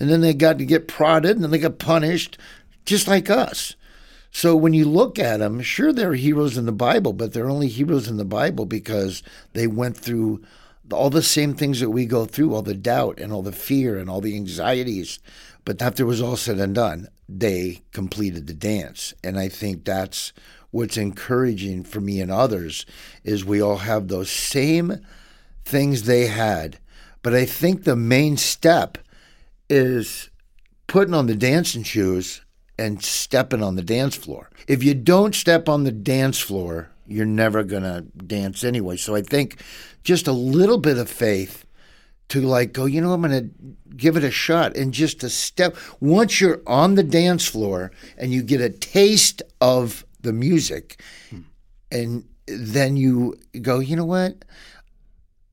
And 0.00 0.10
then 0.10 0.20
they 0.20 0.34
got 0.34 0.58
to 0.58 0.64
get 0.64 0.88
prodded 0.88 1.36
and 1.36 1.44
then 1.44 1.50
they 1.50 1.58
got 1.58 1.78
punished 1.78 2.38
just 2.86 3.06
like 3.06 3.30
us. 3.30 3.76
So 4.30 4.56
when 4.56 4.72
you 4.72 4.84
look 4.84 5.18
at 5.18 5.38
them, 5.38 5.60
sure, 5.60 5.92
they're 5.92 6.14
heroes 6.14 6.56
in 6.56 6.66
the 6.66 6.72
Bible, 6.72 7.12
but 7.12 7.32
they're 7.32 7.50
only 7.50 7.68
heroes 7.68 8.08
in 8.08 8.16
the 8.16 8.24
Bible 8.24 8.66
because 8.66 9.22
they 9.52 9.66
went 9.66 9.96
through 9.96 10.42
all 10.92 11.10
the 11.10 11.22
same 11.22 11.54
things 11.54 11.80
that 11.80 11.90
we 11.90 12.06
go 12.06 12.24
through, 12.24 12.54
all 12.54 12.62
the 12.62 12.74
doubt 12.74 13.18
and 13.18 13.32
all 13.32 13.42
the 13.42 13.52
fear 13.52 13.98
and 13.98 14.08
all 14.08 14.20
the 14.20 14.36
anxieties. 14.36 15.18
But 15.64 15.82
after 15.82 16.02
it 16.02 16.06
was 16.06 16.22
all 16.22 16.36
said 16.36 16.58
and 16.58 16.74
done, 16.74 17.08
they 17.28 17.82
completed 17.92 18.46
the 18.46 18.54
dance. 18.54 19.12
And 19.22 19.38
I 19.38 19.48
think 19.48 19.84
that's 19.84 20.32
what's 20.70 20.96
encouraging 20.96 21.84
for 21.84 22.00
me 22.00 22.20
and 22.20 22.30
others 22.30 22.86
is 23.24 23.44
we 23.44 23.60
all 23.60 23.78
have 23.78 24.08
those 24.08 24.30
same 24.30 25.00
things 25.68 26.04
they 26.04 26.26
had. 26.26 26.78
But 27.22 27.34
I 27.34 27.44
think 27.44 27.84
the 27.84 27.96
main 27.96 28.36
step 28.36 28.98
is 29.68 30.30
putting 30.86 31.14
on 31.14 31.26
the 31.26 31.34
dancing 31.34 31.82
shoes 31.82 32.40
and 32.78 33.02
stepping 33.02 33.62
on 33.62 33.76
the 33.76 33.82
dance 33.82 34.16
floor. 34.16 34.50
If 34.66 34.82
you 34.82 34.94
don't 34.94 35.34
step 35.34 35.68
on 35.68 35.84
the 35.84 35.92
dance 35.92 36.38
floor, 36.38 36.90
you're 37.06 37.26
never 37.26 37.64
going 37.64 37.82
to 37.82 38.02
dance 38.24 38.64
anyway. 38.64 38.96
So 38.96 39.14
I 39.14 39.22
think 39.22 39.62
just 40.04 40.26
a 40.26 40.32
little 40.32 40.78
bit 40.78 40.98
of 40.98 41.08
faith 41.08 41.64
to 42.28 42.40
like 42.40 42.72
go, 42.72 42.84
you 42.84 43.00
know, 43.00 43.12
I'm 43.12 43.22
going 43.22 43.50
to 43.50 43.94
give 43.96 44.16
it 44.16 44.24
a 44.24 44.30
shot 44.30 44.76
and 44.76 44.92
just 44.92 45.22
a 45.22 45.30
step. 45.30 45.76
Once 46.00 46.40
you're 46.40 46.62
on 46.66 46.94
the 46.94 47.02
dance 47.02 47.46
floor 47.46 47.90
and 48.16 48.32
you 48.32 48.42
get 48.42 48.60
a 48.60 48.70
taste 48.70 49.42
of 49.60 50.04
the 50.20 50.32
music, 50.32 51.00
hmm. 51.30 51.40
and 51.90 52.24
then 52.46 52.96
you 52.96 53.38
go, 53.62 53.78
you 53.78 53.96
know 53.96 54.04
what? 54.04 54.44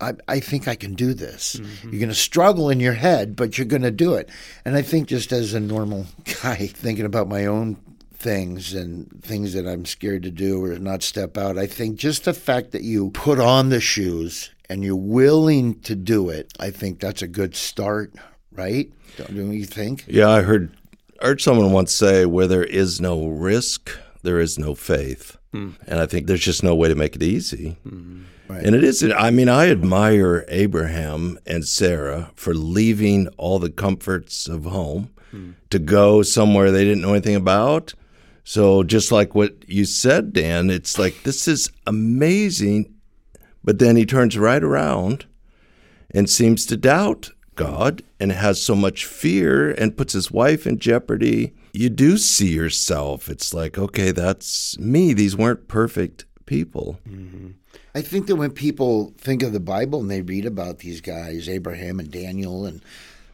I, 0.02 0.14
I 0.28 0.40
think 0.40 0.68
I 0.68 0.76
can 0.76 0.94
do 0.94 1.14
this. 1.14 1.56
Mm-hmm. 1.56 1.90
You're 1.90 2.00
going 2.00 2.10
to 2.10 2.16
struggle 2.16 2.70
in 2.70 2.80
your 2.80 2.94
head, 2.94 3.36
but 3.36 3.58
you're 3.58 3.66
going 3.66 3.82
to 3.84 3.92
do 3.92 4.16
it. 4.16 4.30
And 4.66 4.76
I 4.76 4.82
think 4.82 5.08
just 5.08 5.32
as 5.32 5.54
a 5.54 5.60
normal 5.60 6.06
guy 6.42 6.68
thinking 6.68 7.06
about 7.06 7.28
my 7.28 7.46
own 7.46 7.78
things 8.14 8.74
and 8.74 9.24
things 9.24 9.54
that 9.54 9.68
I'm 9.68 9.86
scared 9.86 10.24
to 10.24 10.32
do 10.32 10.64
or 10.64 10.78
not 10.80 11.04
step 11.04 11.38
out, 11.38 11.58
I 11.58 11.68
think 11.68 11.98
just 11.98 12.26
the 12.26 12.34
fact 12.34 12.72
that 12.72 12.82
you 12.82 13.12
put 13.12 13.40
on 13.40 13.70
the 13.70 13.80
shoes 13.80 14.52
and 14.70 14.84
you're 14.84 14.96
willing 14.96 15.80
to 15.82 15.96
do 15.96 16.30
it, 16.30 16.52
I 16.60 16.72
think 16.72 17.00
that's 17.00 17.22
a 17.22 17.28
good 17.28 17.56
start, 17.56 18.14
right? 18.52 18.92
Don't 19.18 19.32
you 19.32 19.66
think? 19.66 20.06
Yeah, 20.08 20.30
I 20.30 20.42
heard 20.42 20.76
heard 21.22 21.40
someone 21.40 21.72
once 21.72 21.94
say, 21.94 22.26
"Where 22.26 22.48
there 22.48 22.64
is 22.64 23.00
no 23.00 23.28
risk, 23.28 23.92
there 24.24 24.40
is 24.40 24.60
no 24.60 24.76
faith," 24.76 25.38
mm. 25.54 25.76
and 25.88 26.00
I 26.00 26.06
think 26.06 26.28
there's 26.28 26.44
just 26.44 26.64
no 26.64 26.76
way 26.76 26.90
to 26.90 26.96
make 26.96 27.16
it 27.16 27.24
easy. 27.24 27.78
Mm-hmm. 27.88 28.24
Right. 28.48 28.64
And 28.64 28.76
it 28.76 28.84
is, 28.84 29.04
I 29.18 29.32
mean, 29.32 29.50
I 29.50 29.70
admire 29.70 30.46
Abraham 30.50 31.40
and 31.46 31.68
Sarah 31.68 32.32
for 32.36 32.54
leaving 32.54 33.28
all 33.38 33.60
the 33.60 33.72
comforts 33.72 34.48
of 34.48 34.66
home 34.66 35.10
hmm. 35.32 35.52
to 35.72 35.80
go 35.80 36.22
somewhere 36.22 36.72
they 36.72 36.84
didn't 36.84 37.02
know 37.02 37.14
anything 37.14 37.36
about. 37.36 37.94
So, 38.44 38.84
just 38.84 39.12
like 39.12 39.34
what 39.34 39.68
you 39.68 39.86
said, 39.86 40.32
Dan, 40.32 40.70
it's 40.70 41.00
like 41.00 41.24
this 41.24 41.48
is 41.48 41.72
amazing. 41.88 42.94
But 43.64 43.80
then 43.80 43.96
he 43.96 44.06
turns 44.06 44.38
right 44.38 44.64
around 44.64 45.26
and 46.12 46.30
seems 46.30 46.68
to 46.68 46.78
doubt 46.78 47.32
God 47.56 48.04
and 48.20 48.32
has 48.32 48.62
so 48.62 48.76
much 48.76 49.06
fear 49.06 49.72
and 49.72 49.98
puts 49.98 50.14
his 50.14 50.30
wife 50.30 50.68
in 50.68 50.78
jeopardy. 50.78 51.56
You 51.74 51.90
do 51.90 52.18
see 52.18 52.54
yourself. 52.54 53.30
It's 53.30 53.54
like, 53.54 53.80
okay, 53.80 54.12
that's 54.12 54.78
me. 54.78 55.14
These 55.14 55.36
weren't 55.36 55.68
perfect 55.68 56.26
people. 56.46 57.00
Mm-hmm. 57.10 57.48
I 57.94 58.02
think 58.02 58.28
that 58.28 58.36
when 58.36 58.52
people 58.52 59.14
think 59.18 59.44
of 59.44 59.54
the 59.54 59.60
Bible 59.60 60.02
and 60.02 60.12
they 60.12 60.22
read 60.22 60.46
about 60.46 60.80
these 60.80 61.02
guys, 61.02 61.48
Abraham 61.48 62.00
and 62.00 62.12
Daniel, 62.12 62.66
and 62.66 62.82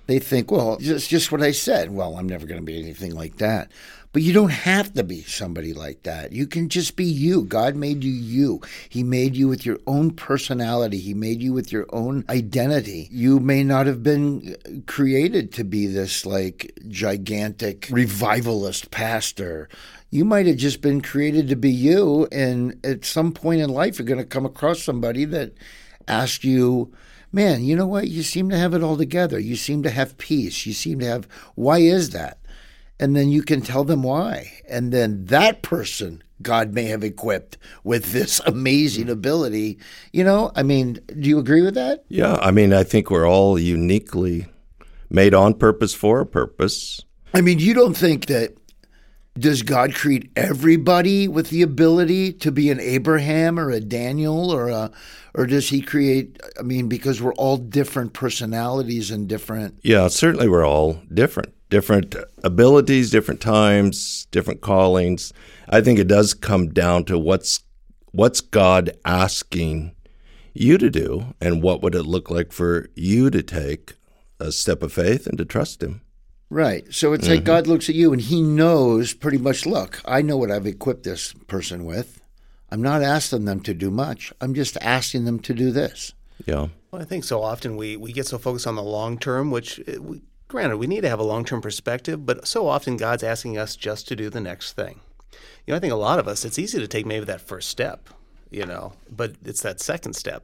they 0.07 0.19
think, 0.19 0.51
well, 0.51 0.77
it's 0.79 1.07
just 1.07 1.31
what 1.31 1.41
I 1.41 1.51
said. 1.51 1.91
Well, 1.91 2.17
I'm 2.17 2.27
never 2.27 2.45
going 2.45 2.59
to 2.59 2.65
be 2.65 2.79
anything 2.79 3.15
like 3.15 3.37
that. 3.37 3.71
But 4.13 4.23
you 4.23 4.33
don't 4.33 4.51
have 4.51 4.93
to 4.93 5.03
be 5.03 5.21
somebody 5.21 5.73
like 5.73 6.03
that. 6.03 6.33
You 6.33 6.45
can 6.45 6.67
just 6.67 6.97
be 6.97 7.05
you. 7.05 7.43
God 7.43 7.75
made 7.75 8.03
you 8.03 8.11
you. 8.11 8.61
He 8.89 9.03
made 9.03 9.37
you 9.37 9.47
with 9.47 9.65
your 9.65 9.79
own 9.87 10.11
personality. 10.11 10.97
He 10.97 11.13
made 11.13 11.41
you 11.41 11.53
with 11.53 11.71
your 11.71 11.85
own 11.93 12.25
identity. 12.29 13.07
You 13.09 13.39
may 13.39 13.63
not 13.63 13.87
have 13.87 14.03
been 14.03 14.57
uh, 14.65 14.81
created 14.85 15.53
to 15.53 15.63
be 15.63 15.87
this 15.87 16.25
like 16.25 16.77
gigantic 16.89 17.87
revivalist 17.89 18.91
pastor 18.91 19.69
you 20.11 20.25
might 20.25 20.45
have 20.45 20.57
just 20.57 20.81
been 20.81 21.01
created 21.01 21.47
to 21.47 21.55
be 21.55 21.71
you. 21.71 22.27
And 22.31 22.85
at 22.85 23.05
some 23.05 23.31
point 23.31 23.61
in 23.61 23.69
life, 23.69 23.97
you're 23.97 24.05
going 24.05 24.19
to 24.19 24.25
come 24.25 24.45
across 24.45 24.83
somebody 24.83 25.23
that 25.25 25.53
asks 26.07 26.43
you, 26.43 26.93
man, 27.31 27.63
you 27.63 27.77
know 27.77 27.87
what? 27.87 28.09
You 28.09 28.21
seem 28.21 28.49
to 28.49 28.57
have 28.57 28.73
it 28.73 28.83
all 28.83 28.97
together. 28.97 29.39
You 29.39 29.55
seem 29.55 29.83
to 29.83 29.89
have 29.89 30.17
peace. 30.17 30.65
You 30.65 30.73
seem 30.73 30.99
to 30.99 31.05
have, 31.05 31.27
why 31.55 31.79
is 31.79 32.09
that? 32.09 32.39
And 33.01 33.15
then 33.15 33.29
you 33.29 33.41
can 33.41 33.61
tell 33.61 33.83
them 33.83 34.03
why. 34.03 34.61
And 34.69 34.93
then 34.93 35.25
that 35.25 35.63
person, 35.63 36.23
God 36.41 36.71
may 36.73 36.85
have 36.85 37.03
equipped 37.03 37.57
with 37.83 38.13
this 38.13 38.39
amazing 38.45 39.09
ability. 39.09 39.79
You 40.13 40.23
know, 40.23 40.51
I 40.55 40.61
mean, 40.61 40.99
do 41.07 41.27
you 41.27 41.39
agree 41.39 41.63
with 41.63 41.73
that? 41.73 42.05
Yeah. 42.07 42.35
I 42.35 42.51
mean, 42.51 42.71
I 42.71 42.83
think 42.83 43.09
we're 43.09 43.27
all 43.27 43.57
uniquely 43.57 44.45
made 45.09 45.33
on 45.33 45.55
purpose 45.55 45.95
for 45.95 46.21
a 46.21 46.25
purpose. 46.25 47.01
I 47.33 47.41
mean, 47.41 47.59
you 47.59 47.73
don't 47.73 47.97
think 47.97 48.27
that 48.27 48.55
does 49.37 49.63
God 49.63 49.95
create 49.95 50.29
everybody 50.35 51.27
with 51.27 51.49
the 51.49 51.61
ability 51.61 52.33
to 52.33 52.51
be 52.51 52.69
an 52.69 52.79
Abraham 52.79 53.57
or 53.57 53.71
a 53.71 53.79
Daniel 53.79 54.51
or 54.51 54.69
a 54.69 54.91
or 55.33 55.45
does 55.45 55.69
he 55.69 55.81
create 55.81 56.39
I 56.59 56.63
mean 56.63 56.89
because 56.89 57.21
we're 57.21 57.33
all 57.35 57.55
different 57.55 58.11
personalities 58.11 59.09
and 59.09 59.29
different 59.29 59.79
Yeah, 59.83 60.09
certainly 60.09 60.49
we're 60.49 60.67
all 60.67 61.01
different. 61.13 61.53
Different 61.71 62.15
abilities, 62.43 63.09
different 63.09 63.41
times, 63.41 64.27
different 64.29 64.61
callings. 64.61 65.33
I 65.67 65.81
think 65.81 65.97
it 65.97 66.07
does 66.07 66.35
come 66.35 66.69
down 66.69 67.05
to 67.05 67.17
what's 67.17 67.63
what's 68.11 68.41
God 68.41 68.91
asking 69.03 69.95
you 70.53 70.77
to 70.77 70.89
do 70.89 71.33
and 71.41 71.63
what 71.63 71.81
would 71.81 71.95
it 71.95 72.03
look 72.03 72.29
like 72.29 72.51
for 72.51 72.89
you 72.95 73.29
to 73.31 73.41
take 73.41 73.93
a 74.39 74.51
step 74.51 74.83
of 74.83 74.93
faith 74.93 75.27
and 75.27 75.37
to 75.37 75.45
trust 75.45 75.81
him. 75.81 76.01
Right. 76.49 76.93
So 76.93 77.13
it's 77.13 77.25
mm-hmm. 77.25 77.35
like 77.35 77.43
God 77.45 77.67
looks 77.67 77.87
at 77.87 77.95
you 77.95 78.11
and 78.11 78.21
he 78.21 78.41
knows 78.41 79.13
pretty 79.13 79.37
much, 79.37 79.65
look, 79.65 80.01
I 80.03 80.21
know 80.21 80.35
what 80.35 80.51
I've 80.51 80.67
equipped 80.67 81.03
this 81.03 81.33
person 81.47 81.85
with. 81.85 82.21
I'm 82.69 82.81
not 82.81 83.01
asking 83.01 83.45
them 83.45 83.61
to 83.61 83.73
do 83.73 83.89
much. 83.89 84.33
I'm 84.41 84.53
just 84.53 84.77
asking 84.81 85.25
them 85.25 85.39
to 85.39 85.53
do 85.53 85.71
this. 85.71 86.13
Yeah. 86.45 86.67
Well, 86.91 87.01
I 87.01 87.05
think 87.05 87.23
so 87.23 87.41
often 87.41 87.77
we, 87.77 87.95
we 87.95 88.11
get 88.11 88.27
so 88.27 88.37
focused 88.37 88.67
on 88.67 88.75
the 88.75 88.83
long 88.83 89.17
term, 89.17 89.51
which, 89.51 89.79
uh, 89.87 90.01
we, 90.01 90.21
granted, 90.51 90.77
we 90.77 90.87
need 90.87 91.01
to 91.01 91.09
have 91.09 91.19
a 91.19 91.23
long 91.23 91.45
term 91.45 91.61
perspective, 91.61 92.25
but 92.25 92.47
so 92.47 92.67
often 92.67 92.97
God's 92.97 93.23
asking 93.23 93.57
us 93.57 93.75
just 93.75 94.07
to 94.09 94.15
do 94.15 94.29
the 94.29 94.41
next 94.41 94.73
thing. 94.73 94.99
You 95.65 95.71
know, 95.71 95.77
I 95.77 95.79
think 95.79 95.93
a 95.93 95.97
lot 95.97 96.19
of 96.19 96.27
us, 96.27 96.45
it's 96.45 96.59
easy 96.59 96.79
to 96.79 96.87
take 96.87 97.05
maybe 97.05 97.25
that 97.25 97.41
first 97.41 97.69
step, 97.69 98.09
you 98.49 98.65
know, 98.65 98.93
but 99.09 99.35
it's 99.43 99.61
that 99.61 99.79
second 99.79 100.15
step 100.15 100.43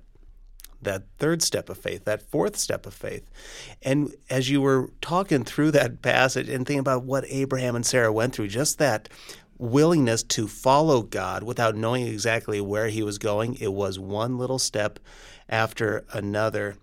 that 0.82 1.04
third 1.18 1.42
step 1.42 1.70
of 1.70 1.78
faith, 1.78 2.06
that 2.06 2.22
fourth 2.22 2.56
step 2.56 2.86
of 2.86 2.94
faith. 2.94 3.24
And 3.82 4.14
as 4.30 4.50
you 4.50 4.62
were 4.62 4.92
talking 5.02 5.44
through 5.44 5.72
that 5.72 6.02
passage 6.02 6.50
and 6.50 6.66
thinking 6.66 6.80
about 6.80 7.04
what 7.04 7.26
Abraham 7.30 7.76
and 7.76 7.86
Sarah 7.86 8.14
went 8.14 8.36
through, 8.36 8.50
just 8.50 8.78
that 8.78 9.10
willingness 9.58 10.22
to 10.22 10.48
follow 10.48 11.02
God 11.02 11.44
without 11.44 11.76
knowing 11.76 12.06
exactly 12.06 12.62
where 12.62 12.90
he 12.90 13.02
was 13.02 13.18
going, 13.18 13.56
it 13.56 13.74
was 13.74 13.98
one 13.98 14.38
little 14.38 14.60
step 14.60 15.00
after 15.50 16.06
another. 16.14 16.78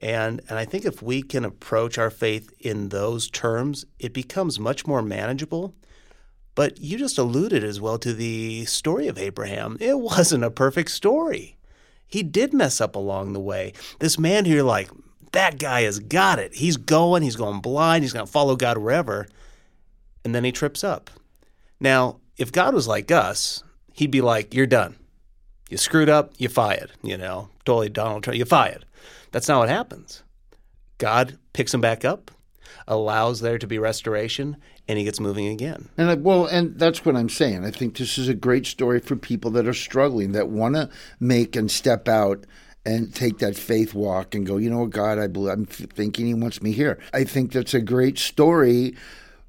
And, 0.00 0.40
and 0.48 0.58
I 0.58 0.64
think 0.64 0.84
if 0.84 1.02
we 1.02 1.22
can 1.22 1.44
approach 1.44 1.98
our 1.98 2.10
faith 2.10 2.52
in 2.60 2.90
those 2.90 3.28
terms, 3.28 3.84
it 3.98 4.12
becomes 4.12 4.60
much 4.60 4.86
more 4.86 5.02
manageable. 5.02 5.74
But 6.54 6.80
you 6.80 6.98
just 6.98 7.18
alluded 7.18 7.64
as 7.64 7.80
well 7.80 7.98
to 7.98 8.12
the 8.12 8.64
story 8.64 9.08
of 9.08 9.18
Abraham. 9.18 9.76
It 9.80 9.98
wasn't 9.98 10.44
a 10.44 10.50
perfect 10.50 10.90
story 10.90 11.58
he 12.08 12.22
did 12.22 12.54
mess 12.54 12.80
up 12.80 12.96
along 12.96 13.34
the 13.34 13.40
way. 13.40 13.74
This 14.00 14.18
man 14.18 14.46
who 14.46 14.54
you're 14.54 14.62
like, 14.62 14.90
that 15.32 15.58
guy 15.58 15.82
has 15.82 15.98
got 15.98 16.38
it. 16.38 16.54
He's 16.54 16.78
going, 16.78 17.22
he's 17.22 17.36
going 17.36 17.60
blind, 17.60 18.02
he's 18.02 18.14
going 18.14 18.26
to 18.26 18.32
follow 18.32 18.56
God 18.56 18.78
wherever. 18.78 19.28
And 20.24 20.34
then 20.34 20.42
he 20.42 20.50
trips 20.50 20.82
up. 20.82 21.10
Now, 21.78 22.20
if 22.38 22.50
God 22.50 22.74
was 22.74 22.88
like 22.88 23.12
us, 23.12 23.62
he'd 23.92 24.10
be 24.10 24.22
like, 24.22 24.54
you're 24.54 24.66
done. 24.66 24.96
You 25.68 25.76
screwed 25.76 26.08
up, 26.08 26.32
you 26.38 26.48
fired. 26.48 26.92
You 27.02 27.16
know, 27.16 27.48
totally 27.64 27.88
Donald 27.88 28.24
Trump, 28.24 28.38
you 28.38 28.44
fired. 28.44 28.84
That's 29.30 29.48
not 29.48 29.60
what 29.60 29.68
happens. 29.68 30.22
God 30.96 31.38
picks 31.52 31.72
him 31.72 31.80
back 31.80 32.04
up, 32.04 32.30
allows 32.86 33.40
there 33.40 33.58
to 33.58 33.66
be 33.66 33.78
restoration, 33.78 34.56
and 34.88 34.98
he 34.98 35.04
gets 35.04 35.20
moving 35.20 35.46
again. 35.46 35.88
And 35.96 36.10
I, 36.10 36.14
well, 36.14 36.46
and 36.46 36.78
that's 36.78 37.04
what 37.04 37.14
I'm 37.14 37.28
saying. 37.28 37.64
I 37.64 37.70
think 37.70 37.96
this 37.96 38.18
is 38.18 38.28
a 38.28 38.34
great 38.34 38.66
story 38.66 38.98
for 38.98 39.14
people 39.14 39.50
that 39.52 39.68
are 39.68 39.74
struggling, 39.74 40.32
that 40.32 40.48
want 40.48 40.74
to 40.74 40.90
make 41.20 41.54
and 41.54 41.70
step 41.70 42.08
out 42.08 42.44
and 42.84 43.14
take 43.14 43.38
that 43.38 43.54
faith 43.54 43.92
walk 43.92 44.34
and 44.34 44.46
go, 44.46 44.56
you 44.56 44.70
know 44.70 44.78
what, 44.78 44.90
God, 44.90 45.18
I 45.18 45.26
believe, 45.26 45.52
I'm 45.52 45.66
thinking 45.66 46.26
He 46.26 46.34
wants 46.34 46.62
me 46.62 46.72
here. 46.72 46.98
I 47.12 47.24
think 47.24 47.52
that's 47.52 47.74
a 47.74 47.80
great 47.80 48.18
story 48.18 48.96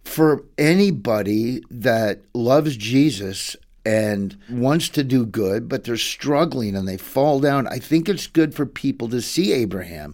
for 0.03 0.43
anybody 0.57 1.63
that 1.69 2.21
loves 2.33 2.75
Jesus 2.75 3.55
and 3.89 4.37
wants 4.51 4.87
to 4.87 5.03
do 5.03 5.25
good, 5.25 5.67
but 5.67 5.83
they're 5.83 5.97
struggling 5.97 6.75
and 6.75 6.87
they 6.87 6.95
fall 6.95 7.39
down. 7.39 7.65
I 7.65 7.79
think 7.79 8.07
it's 8.07 8.27
good 8.27 8.53
for 8.53 8.67
people 8.67 9.09
to 9.09 9.19
see 9.19 9.51
Abraham 9.51 10.13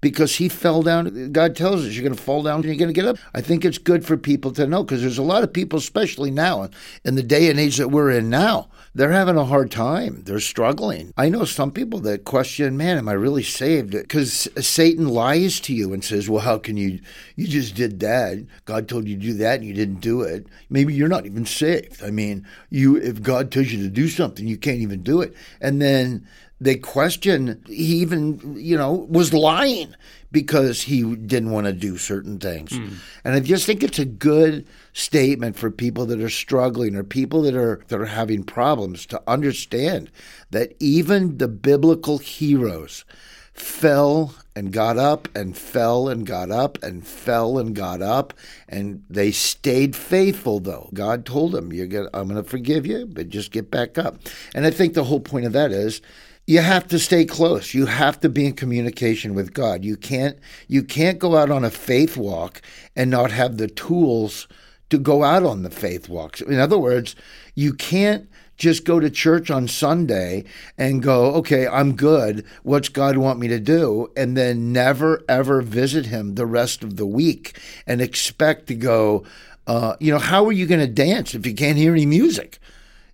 because 0.00 0.36
he 0.36 0.48
fell 0.48 0.80
down. 0.80 1.32
God 1.32 1.56
tells 1.56 1.84
us 1.84 1.94
you're 1.94 2.04
going 2.04 2.14
to 2.14 2.22
fall 2.22 2.44
down 2.44 2.60
and 2.60 2.66
you're 2.66 2.76
going 2.76 2.86
to 2.86 2.92
get 2.94 3.04
up. 3.04 3.18
I 3.34 3.40
think 3.40 3.64
it's 3.64 3.78
good 3.78 4.06
for 4.06 4.16
people 4.16 4.52
to 4.52 4.68
know 4.68 4.84
because 4.84 5.00
there's 5.00 5.18
a 5.18 5.24
lot 5.24 5.42
of 5.42 5.52
people, 5.52 5.80
especially 5.80 6.30
now 6.30 6.70
in 7.04 7.16
the 7.16 7.22
day 7.24 7.50
and 7.50 7.58
age 7.58 7.78
that 7.78 7.88
we're 7.88 8.12
in 8.12 8.30
now, 8.30 8.68
they're 8.96 9.12
having 9.12 9.36
a 9.36 9.44
hard 9.44 9.70
time. 9.70 10.22
They're 10.24 10.40
struggling. 10.40 11.12
I 11.18 11.28
know 11.28 11.44
some 11.44 11.70
people 11.70 12.00
that 12.00 12.24
question, 12.24 12.78
man, 12.78 12.96
am 12.96 13.10
I 13.10 13.12
really 13.12 13.42
saved? 13.42 13.90
Because 13.90 14.48
Satan 14.58 15.08
lies 15.08 15.60
to 15.60 15.74
you 15.74 15.92
and 15.92 16.02
says, 16.02 16.30
well, 16.30 16.40
how 16.40 16.56
can 16.56 16.78
you? 16.78 17.00
You 17.36 17.46
just 17.46 17.74
did 17.74 18.00
that. 18.00 18.46
God 18.64 18.88
told 18.88 19.06
you 19.06 19.16
to 19.16 19.20
do 19.20 19.34
that 19.34 19.58
and 19.58 19.68
you 19.68 19.74
didn't 19.74 20.00
do 20.00 20.22
it. 20.22 20.46
Maybe 20.70 20.94
you're 20.94 21.08
not 21.08 21.26
even 21.26 21.44
saved. 21.44 22.02
I 22.02 22.10
mean, 22.10 22.46
you 22.70 22.96
if 22.96 23.22
God 23.22 23.52
tells 23.52 23.70
you 23.70 23.82
to 23.82 23.90
do 23.90 24.08
something, 24.08 24.46
you 24.46 24.56
can't 24.56 24.80
even 24.80 25.02
do 25.02 25.20
it. 25.20 25.34
And 25.60 25.82
then 25.82 26.26
they 26.60 26.76
question 26.76 27.62
he 27.66 27.96
even 27.96 28.56
you 28.56 28.76
know 28.76 29.06
was 29.10 29.34
lying 29.34 29.94
because 30.32 30.82
he 30.82 31.14
didn't 31.16 31.50
want 31.50 31.66
to 31.66 31.72
do 31.72 31.96
certain 31.96 32.38
things. 32.38 32.72
Mm. 32.72 32.94
and 33.24 33.34
i 33.34 33.40
just 33.40 33.66
think 33.66 33.82
it's 33.82 33.98
a 33.98 34.04
good 34.04 34.66
statement 34.92 35.56
for 35.56 35.70
people 35.70 36.06
that 36.06 36.20
are 36.20 36.30
struggling 36.30 36.96
or 36.96 37.04
people 37.04 37.42
that 37.42 37.54
are 37.54 37.82
that 37.88 38.00
are 38.00 38.06
having 38.06 38.42
problems 38.42 39.06
to 39.06 39.22
understand 39.26 40.10
that 40.50 40.74
even 40.80 41.38
the 41.38 41.48
biblical 41.48 42.18
heroes 42.18 43.04
fell 43.52 44.34
and 44.54 44.72
got 44.72 44.98
up 44.98 45.28
and 45.34 45.56
fell 45.56 46.08
and 46.08 46.26
got 46.26 46.50
up 46.50 46.82
and 46.82 47.06
fell 47.06 47.58
and 47.58 47.74
got 47.74 48.02
up 48.02 48.34
and 48.68 49.02
they 49.08 49.30
stayed 49.30 49.96
faithful 49.96 50.60
though. 50.60 50.90
God 50.92 51.24
told 51.24 51.52
them 51.52 51.72
you're 51.72 51.86
gonna 51.86 52.10
i'm 52.12 52.28
going 52.28 52.42
to 52.42 52.48
forgive 52.48 52.86
you 52.86 53.06
but 53.06 53.28
just 53.28 53.52
get 53.52 53.70
back 53.70 53.98
up. 53.98 54.18
And 54.54 54.66
i 54.66 54.70
think 54.70 54.94
the 54.94 55.04
whole 55.04 55.20
point 55.20 55.46
of 55.46 55.52
that 55.52 55.72
is 55.72 56.00
you 56.46 56.60
have 56.60 56.86
to 56.88 56.98
stay 56.98 57.24
close. 57.24 57.74
You 57.74 57.86
have 57.86 58.20
to 58.20 58.28
be 58.28 58.46
in 58.46 58.52
communication 58.54 59.34
with 59.34 59.52
God. 59.52 59.84
You 59.84 59.96
can't 59.96 60.38
you 60.68 60.82
can't 60.82 61.18
go 61.18 61.36
out 61.36 61.50
on 61.50 61.64
a 61.64 61.70
faith 61.70 62.16
walk 62.16 62.62
and 62.94 63.10
not 63.10 63.32
have 63.32 63.56
the 63.56 63.68
tools 63.68 64.46
to 64.90 64.98
go 64.98 65.24
out 65.24 65.42
on 65.42 65.62
the 65.62 65.70
faith 65.70 66.08
walks. 66.08 66.40
In 66.40 66.58
other 66.60 66.78
words, 66.78 67.16
you 67.56 67.72
can't 67.72 68.28
just 68.56 68.84
go 68.84 69.00
to 69.00 69.10
church 69.10 69.50
on 69.50 69.68
Sunday 69.68 70.44
and 70.78 71.02
go, 71.02 71.34
okay, 71.34 71.66
I'm 71.66 71.94
good. 71.94 72.46
What's 72.62 72.88
God 72.88 73.16
want 73.16 73.38
me 73.38 73.48
to 73.48 73.58
do? 73.58 74.10
And 74.16 74.36
then 74.36 74.72
never, 74.72 75.22
ever 75.28 75.60
visit 75.60 76.06
Him 76.06 76.36
the 76.36 76.46
rest 76.46 76.82
of 76.82 76.96
the 76.96 77.06
week 77.06 77.60
and 77.86 78.00
expect 78.00 78.68
to 78.68 78.74
go, 78.74 79.24
uh, 79.66 79.96
you 80.00 80.12
know, 80.12 80.18
how 80.18 80.46
are 80.46 80.52
you 80.52 80.66
going 80.66 80.80
to 80.80 80.86
dance 80.86 81.34
if 81.34 81.44
you 81.44 81.54
can't 81.54 81.76
hear 81.76 81.92
any 81.92 82.06
music? 82.06 82.58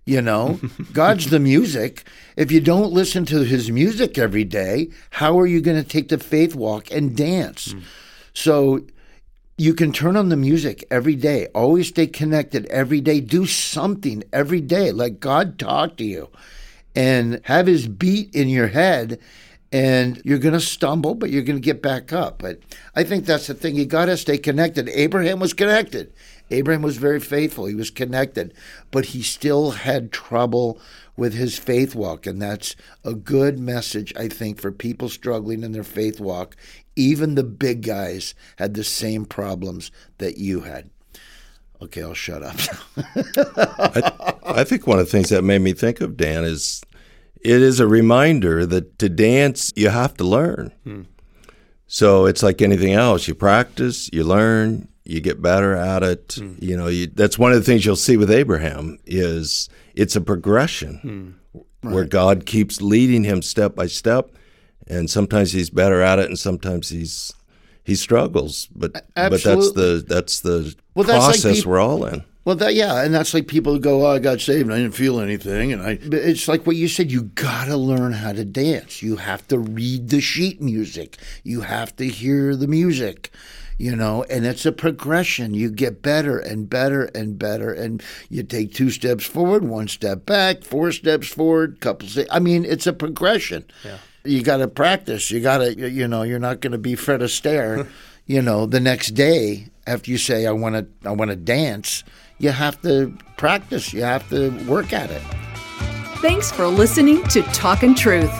You 0.05 0.21
know, 0.21 0.59
God's 0.93 1.29
the 1.29 1.39
music. 1.39 2.05
If 2.35 2.51
you 2.51 2.59
don't 2.59 2.91
listen 2.91 3.25
to 3.25 3.43
his 3.43 3.71
music 3.71 4.17
every 4.17 4.43
day, 4.43 4.89
how 5.11 5.39
are 5.39 5.47
you 5.47 5.61
going 5.61 5.81
to 5.81 5.87
take 5.87 6.09
the 6.09 6.17
faith 6.17 6.55
walk 6.55 6.91
and 6.91 7.15
dance? 7.15 7.73
Mm. 7.73 7.83
So 8.33 8.81
you 9.57 9.73
can 9.73 9.91
turn 9.91 10.17
on 10.17 10.29
the 10.29 10.35
music 10.35 10.83
every 10.89 11.15
day. 11.15 11.47
Always 11.53 11.87
stay 11.87 12.07
connected 12.07 12.65
every 12.67 13.01
day. 13.01 13.21
Do 13.21 13.45
something 13.45 14.23
every 14.33 14.61
day. 14.61 14.91
Let 14.91 15.19
God 15.19 15.59
talk 15.59 15.97
to 15.97 16.03
you 16.03 16.29
and 16.95 17.39
have 17.45 17.67
his 17.67 17.87
beat 17.87 18.33
in 18.35 18.49
your 18.49 18.67
head. 18.67 19.19
And 19.73 20.21
you're 20.23 20.37
going 20.37 20.53
to 20.53 20.61
stumble, 20.61 21.15
but 21.15 21.31
you're 21.31 21.41
going 21.41 21.57
to 21.57 21.61
get 21.61 21.81
back 21.81 22.13
up. 22.13 22.37
But 22.37 22.59
I 22.95 23.03
think 23.03 23.25
that's 23.25 23.47
the 23.47 23.55
thing. 23.55 23.75
You 23.75 23.85
got 23.85 24.05
to 24.05 24.15
stay 24.15 24.37
connected. 24.37 24.87
Abraham 24.89 25.39
was 25.39 25.53
connected. 25.53 26.13
Abraham 26.51 26.83
was 26.83 26.97
very 26.97 27.19
faithful. 27.19 27.65
He 27.65 27.73
was 27.73 27.89
connected, 27.89 28.53
but 28.91 29.05
he 29.05 29.23
still 29.23 29.71
had 29.71 30.11
trouble 30.11 30.79
with 31.17 31.33
his 31.33 31.57
faith 31.57 31.95
walk. 31.95 32.27
And 32.27 32.41
that's 32.41 32.75
a 33.03 33.13
good 33.13 33.59
message, 33.59 34.13
I 34.15 34.27
think, 34.27 34.59
for 34.61 34.71
people 34.71 35.09
struggling 35.09 35.63
in 35.63 35.71
their 35.71 35.83
faith 35.83 36.19
walk. 36.19 36.55
Even 36.95 37.33
the 37.33 37.43
big 37.43 37.81
guys 37.81 38.35
had 38.57 38.75
the 38.75 38.83
same 38.83 39.25
problems 39.25 39.91
that 40.19 40.37
you 40.37 40.61
had. 40.61 40.91
Okay, 41.81 42.03
I'll 42.03 42.13
shut 42.13 42.43
up. 42.43 42.55
I, 43.57 44.33
I 44.45 44.63
think 44.63 44.87
one 44.87 44.99
of 44.99 45.05
the 45.05 45.11
things 45.11 45.29
that 45.29 45.41
made 45.41 45.59
me 45.59 45.73
think 45.73 45.99
of 45.99 46.15
Dan 46.15 46.43
is 46.45 46.81
it 47.43 47.61
is 47.61 47.79
a 47.79 47.87
reminder 47.87 48.65
that 48.65 48.99
to 48.99 49.09
dance, 49.09 49.71
you 49.75 49.89
have 49.89 50.15
to 50.15 50.23
learn. 50.23 50.71
Hmm. 50.83 51.01
So 51.87 52.25
it's 52.25 52.41
like 52.41 52.61
anything 52.61 52.93
else. 52.93 53.27
You 53.27 53.35
practice, 53.35 54.09
you 54.11 54.23
learn, 54.23 54.87
you 55.03 55.21
get 55.21 55.41
better 55.41 55.75
at 55.75 56.01
it. 56.01 56.27
Mm. 56.29 56.61
You 56.61 56.77
know, 56.77 56.87
you, 56.87 57.07
that's 57.07 57.37
one 57.37 57.51
of 57.51 57.57
the 57.57 57.63
things 57.63 57.85
you'll 57.85 57.95
see 57.95 58.17
with 58.17 58.31
Abraham 58.31 58.97
is 59.05 59.69
it's 59.93 60.15
a 60.15 60.21
progression 60.21 61.37
mm. 61.55 61.63
right. 61.83 61.93
where 61.93 62.05
God 62.05 62.45
keeps 62.45 62.81
leading 62.81 63.23
him 63.23 63.41
step 63.41 63.75
by 63.75 63.87
step, 63.87 64.31
and 64.87 65.09
sometimes 65.09 65.51
he's 65.51 65.69
better 65.69 66.01
at 66.01 66.19
it, 66.19 66.27
and 66.27 66.39
sometimes 66.39 66.89
he's 66.89 67.33
he 67.83 67.95
struggles. 67.95 68.67
But 68.73 69.05
Absolutely. 69.15 69.29
but 69.29 69.43
that's 69.43 69.71
the 69.73 70.05
that's 70.07 70.39
the 70.39 70.75
well, 70.95 71.05
process 71.05 71.45
like 71.45 71.55
people, 71.55 71.71
we're 71.71 71.79
all 71.79 72.05
in. 72.05 72.23
Well, 72.45 72.55
that 72.57 72.75
yeah, 72.75 73.03
and 73.03 73.13
that's 73.13 73.33
like 73.33 73.47
people 73.47 73.79
go, 73.79 74.05
"Oh, 74.05 74.11
I 74.11 74.19
got 74.19 74.41
saved, 74.41 74.65
and 74.65 74.73
I 74.73 74.79
didn't 74.79 74.95
feel 74.95 75.19
anything," 75.19 75.71
and 75.71 75.81
I. 75.81 75.97
It's 76.01 76.47
like 76.47 76.67
what 76.67 76.75
you 76.75 76.87
said. 76.89 77.11
You 77.11 77.23
got 77.23 77.65
to 77.65 77.77
learn 77.77 78.11
how 78.11 78.33
to 78.33 78.43
dance. 78.43 79.01
You 79.01 79.15
have 79.15 79.47
to 79.47 79.57
read 79.57 80.09
the 80.09 80.19
sheet 80.19 80.61
music. 80.61 81.17
You 81.43 81.61
have 81.61 81.95
to 81.97 82.07
hear 82.07 82.55
the 82.55 82.67
music 82.67 83.31
you 83.77 83.95
know, 83.95 84.23
and 84.29 84.45
it's 84.45 84.65
a 84.65 84.71
progression. 84.71 85.53
You 85.53 85.69
get 85.69 86.01
better 86.01 86.37
and 86.37 86.69
better 86.69 87.05
and 87.15 87.37
better, 87.37 87.73
and 87.73 88.01
you 88.29 88.43
take 88.43 88.73
two 88.73 88.89
steps 88.89 89.25
forward, 89.25 89.63
one 89.63 89.87
step 89.87 90.25
back, 90.25 90.63
four 90.63 90.91
steps 90.91 91.27
forward, 91.27 91.79
couple. 91.79 92.07
I 92.31 92.39
mean, 92.39 92.65
it's 92.65 92.87
a 92.87 92.93
progression. 92.93 93.65
Yeah. 93.83 93.97
You 94.25 94.41
got 94.41 94.57
to 94.57 94.67
practice. 94.67 95.31
You 95.31 95.41
got 95.41 95.57
to, 95.57 95.89
you 95.89 96.07
know, 96.07 96.23
you're 96.23 96.39
not 96.39 96.61
going 96.61 96.71
to 96.71 96.77
be 96.77 96.95
Fred 96.95 97.19
Astaire, 97.19 97.87
you 98.25 98.41
know, 98.41 98.65
the 98.65 98.79
next 98.79 99.11
day 99.11 99.67
after 99.85 100.11
you 100.11 100.17
say 100.17 100.45
I 100.47 100.51
want 100.51 100.75
to, 100.75 101.07
I 101.07 101.11
want 101.11 101.31
to 101.31 101.35
dance. 101.35 102.03
You 102.39 102.49
have 102.51 102.81
to 102.81 103.13
practice. 103.37 103.93
You 103.93 104.03
have 104.03 104.27
to 104.29 104.49
work 104.65 104.93
at 104.93 105.09
it. 105.11 105.21
Thanks 106.17 106.51
for 106.51 106.67
listening 106.67 107.23
to 107.25 107.41
Talking 107.43 107.95
Truth. 107.95 108.31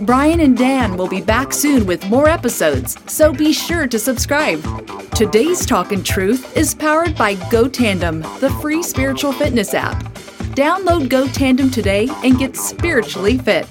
Brian 0.00 0.40
and 0.40 0.56
Dan 0.56 0.96
will 0.96 1.08
be 1.08 1.20
back 1.20 1.52
soon 1.52 1.84
with 1.84 2.08
more 2.08 2.28
episodes, 2.28 2.96
so 3.12 3.32
be 3.32 3.52
sure 3.52 3.86
to 3.88 3.98
subscribe. 3.98 4.62
Today's 5.14 5.66
Talkin' 5.66 6.04
Truth 6.04 6.56
is 6.56 6.74
powered 6.74 7.16
by 7.16 7.34
GoTandem, 7.34 8.22
the 8.38 8.50
free 8.60 8.82
spiritual 8.82 9.32
fitness 9.32 9.74
app. 9.74 10.00
Download 10.54 11.08
GoTandem 11.08 11.72
today 11.72 12.08
and 12.22 12.38
get 12.38 12.56
spiritually 12.56 13.38
fit. 13.38 13.66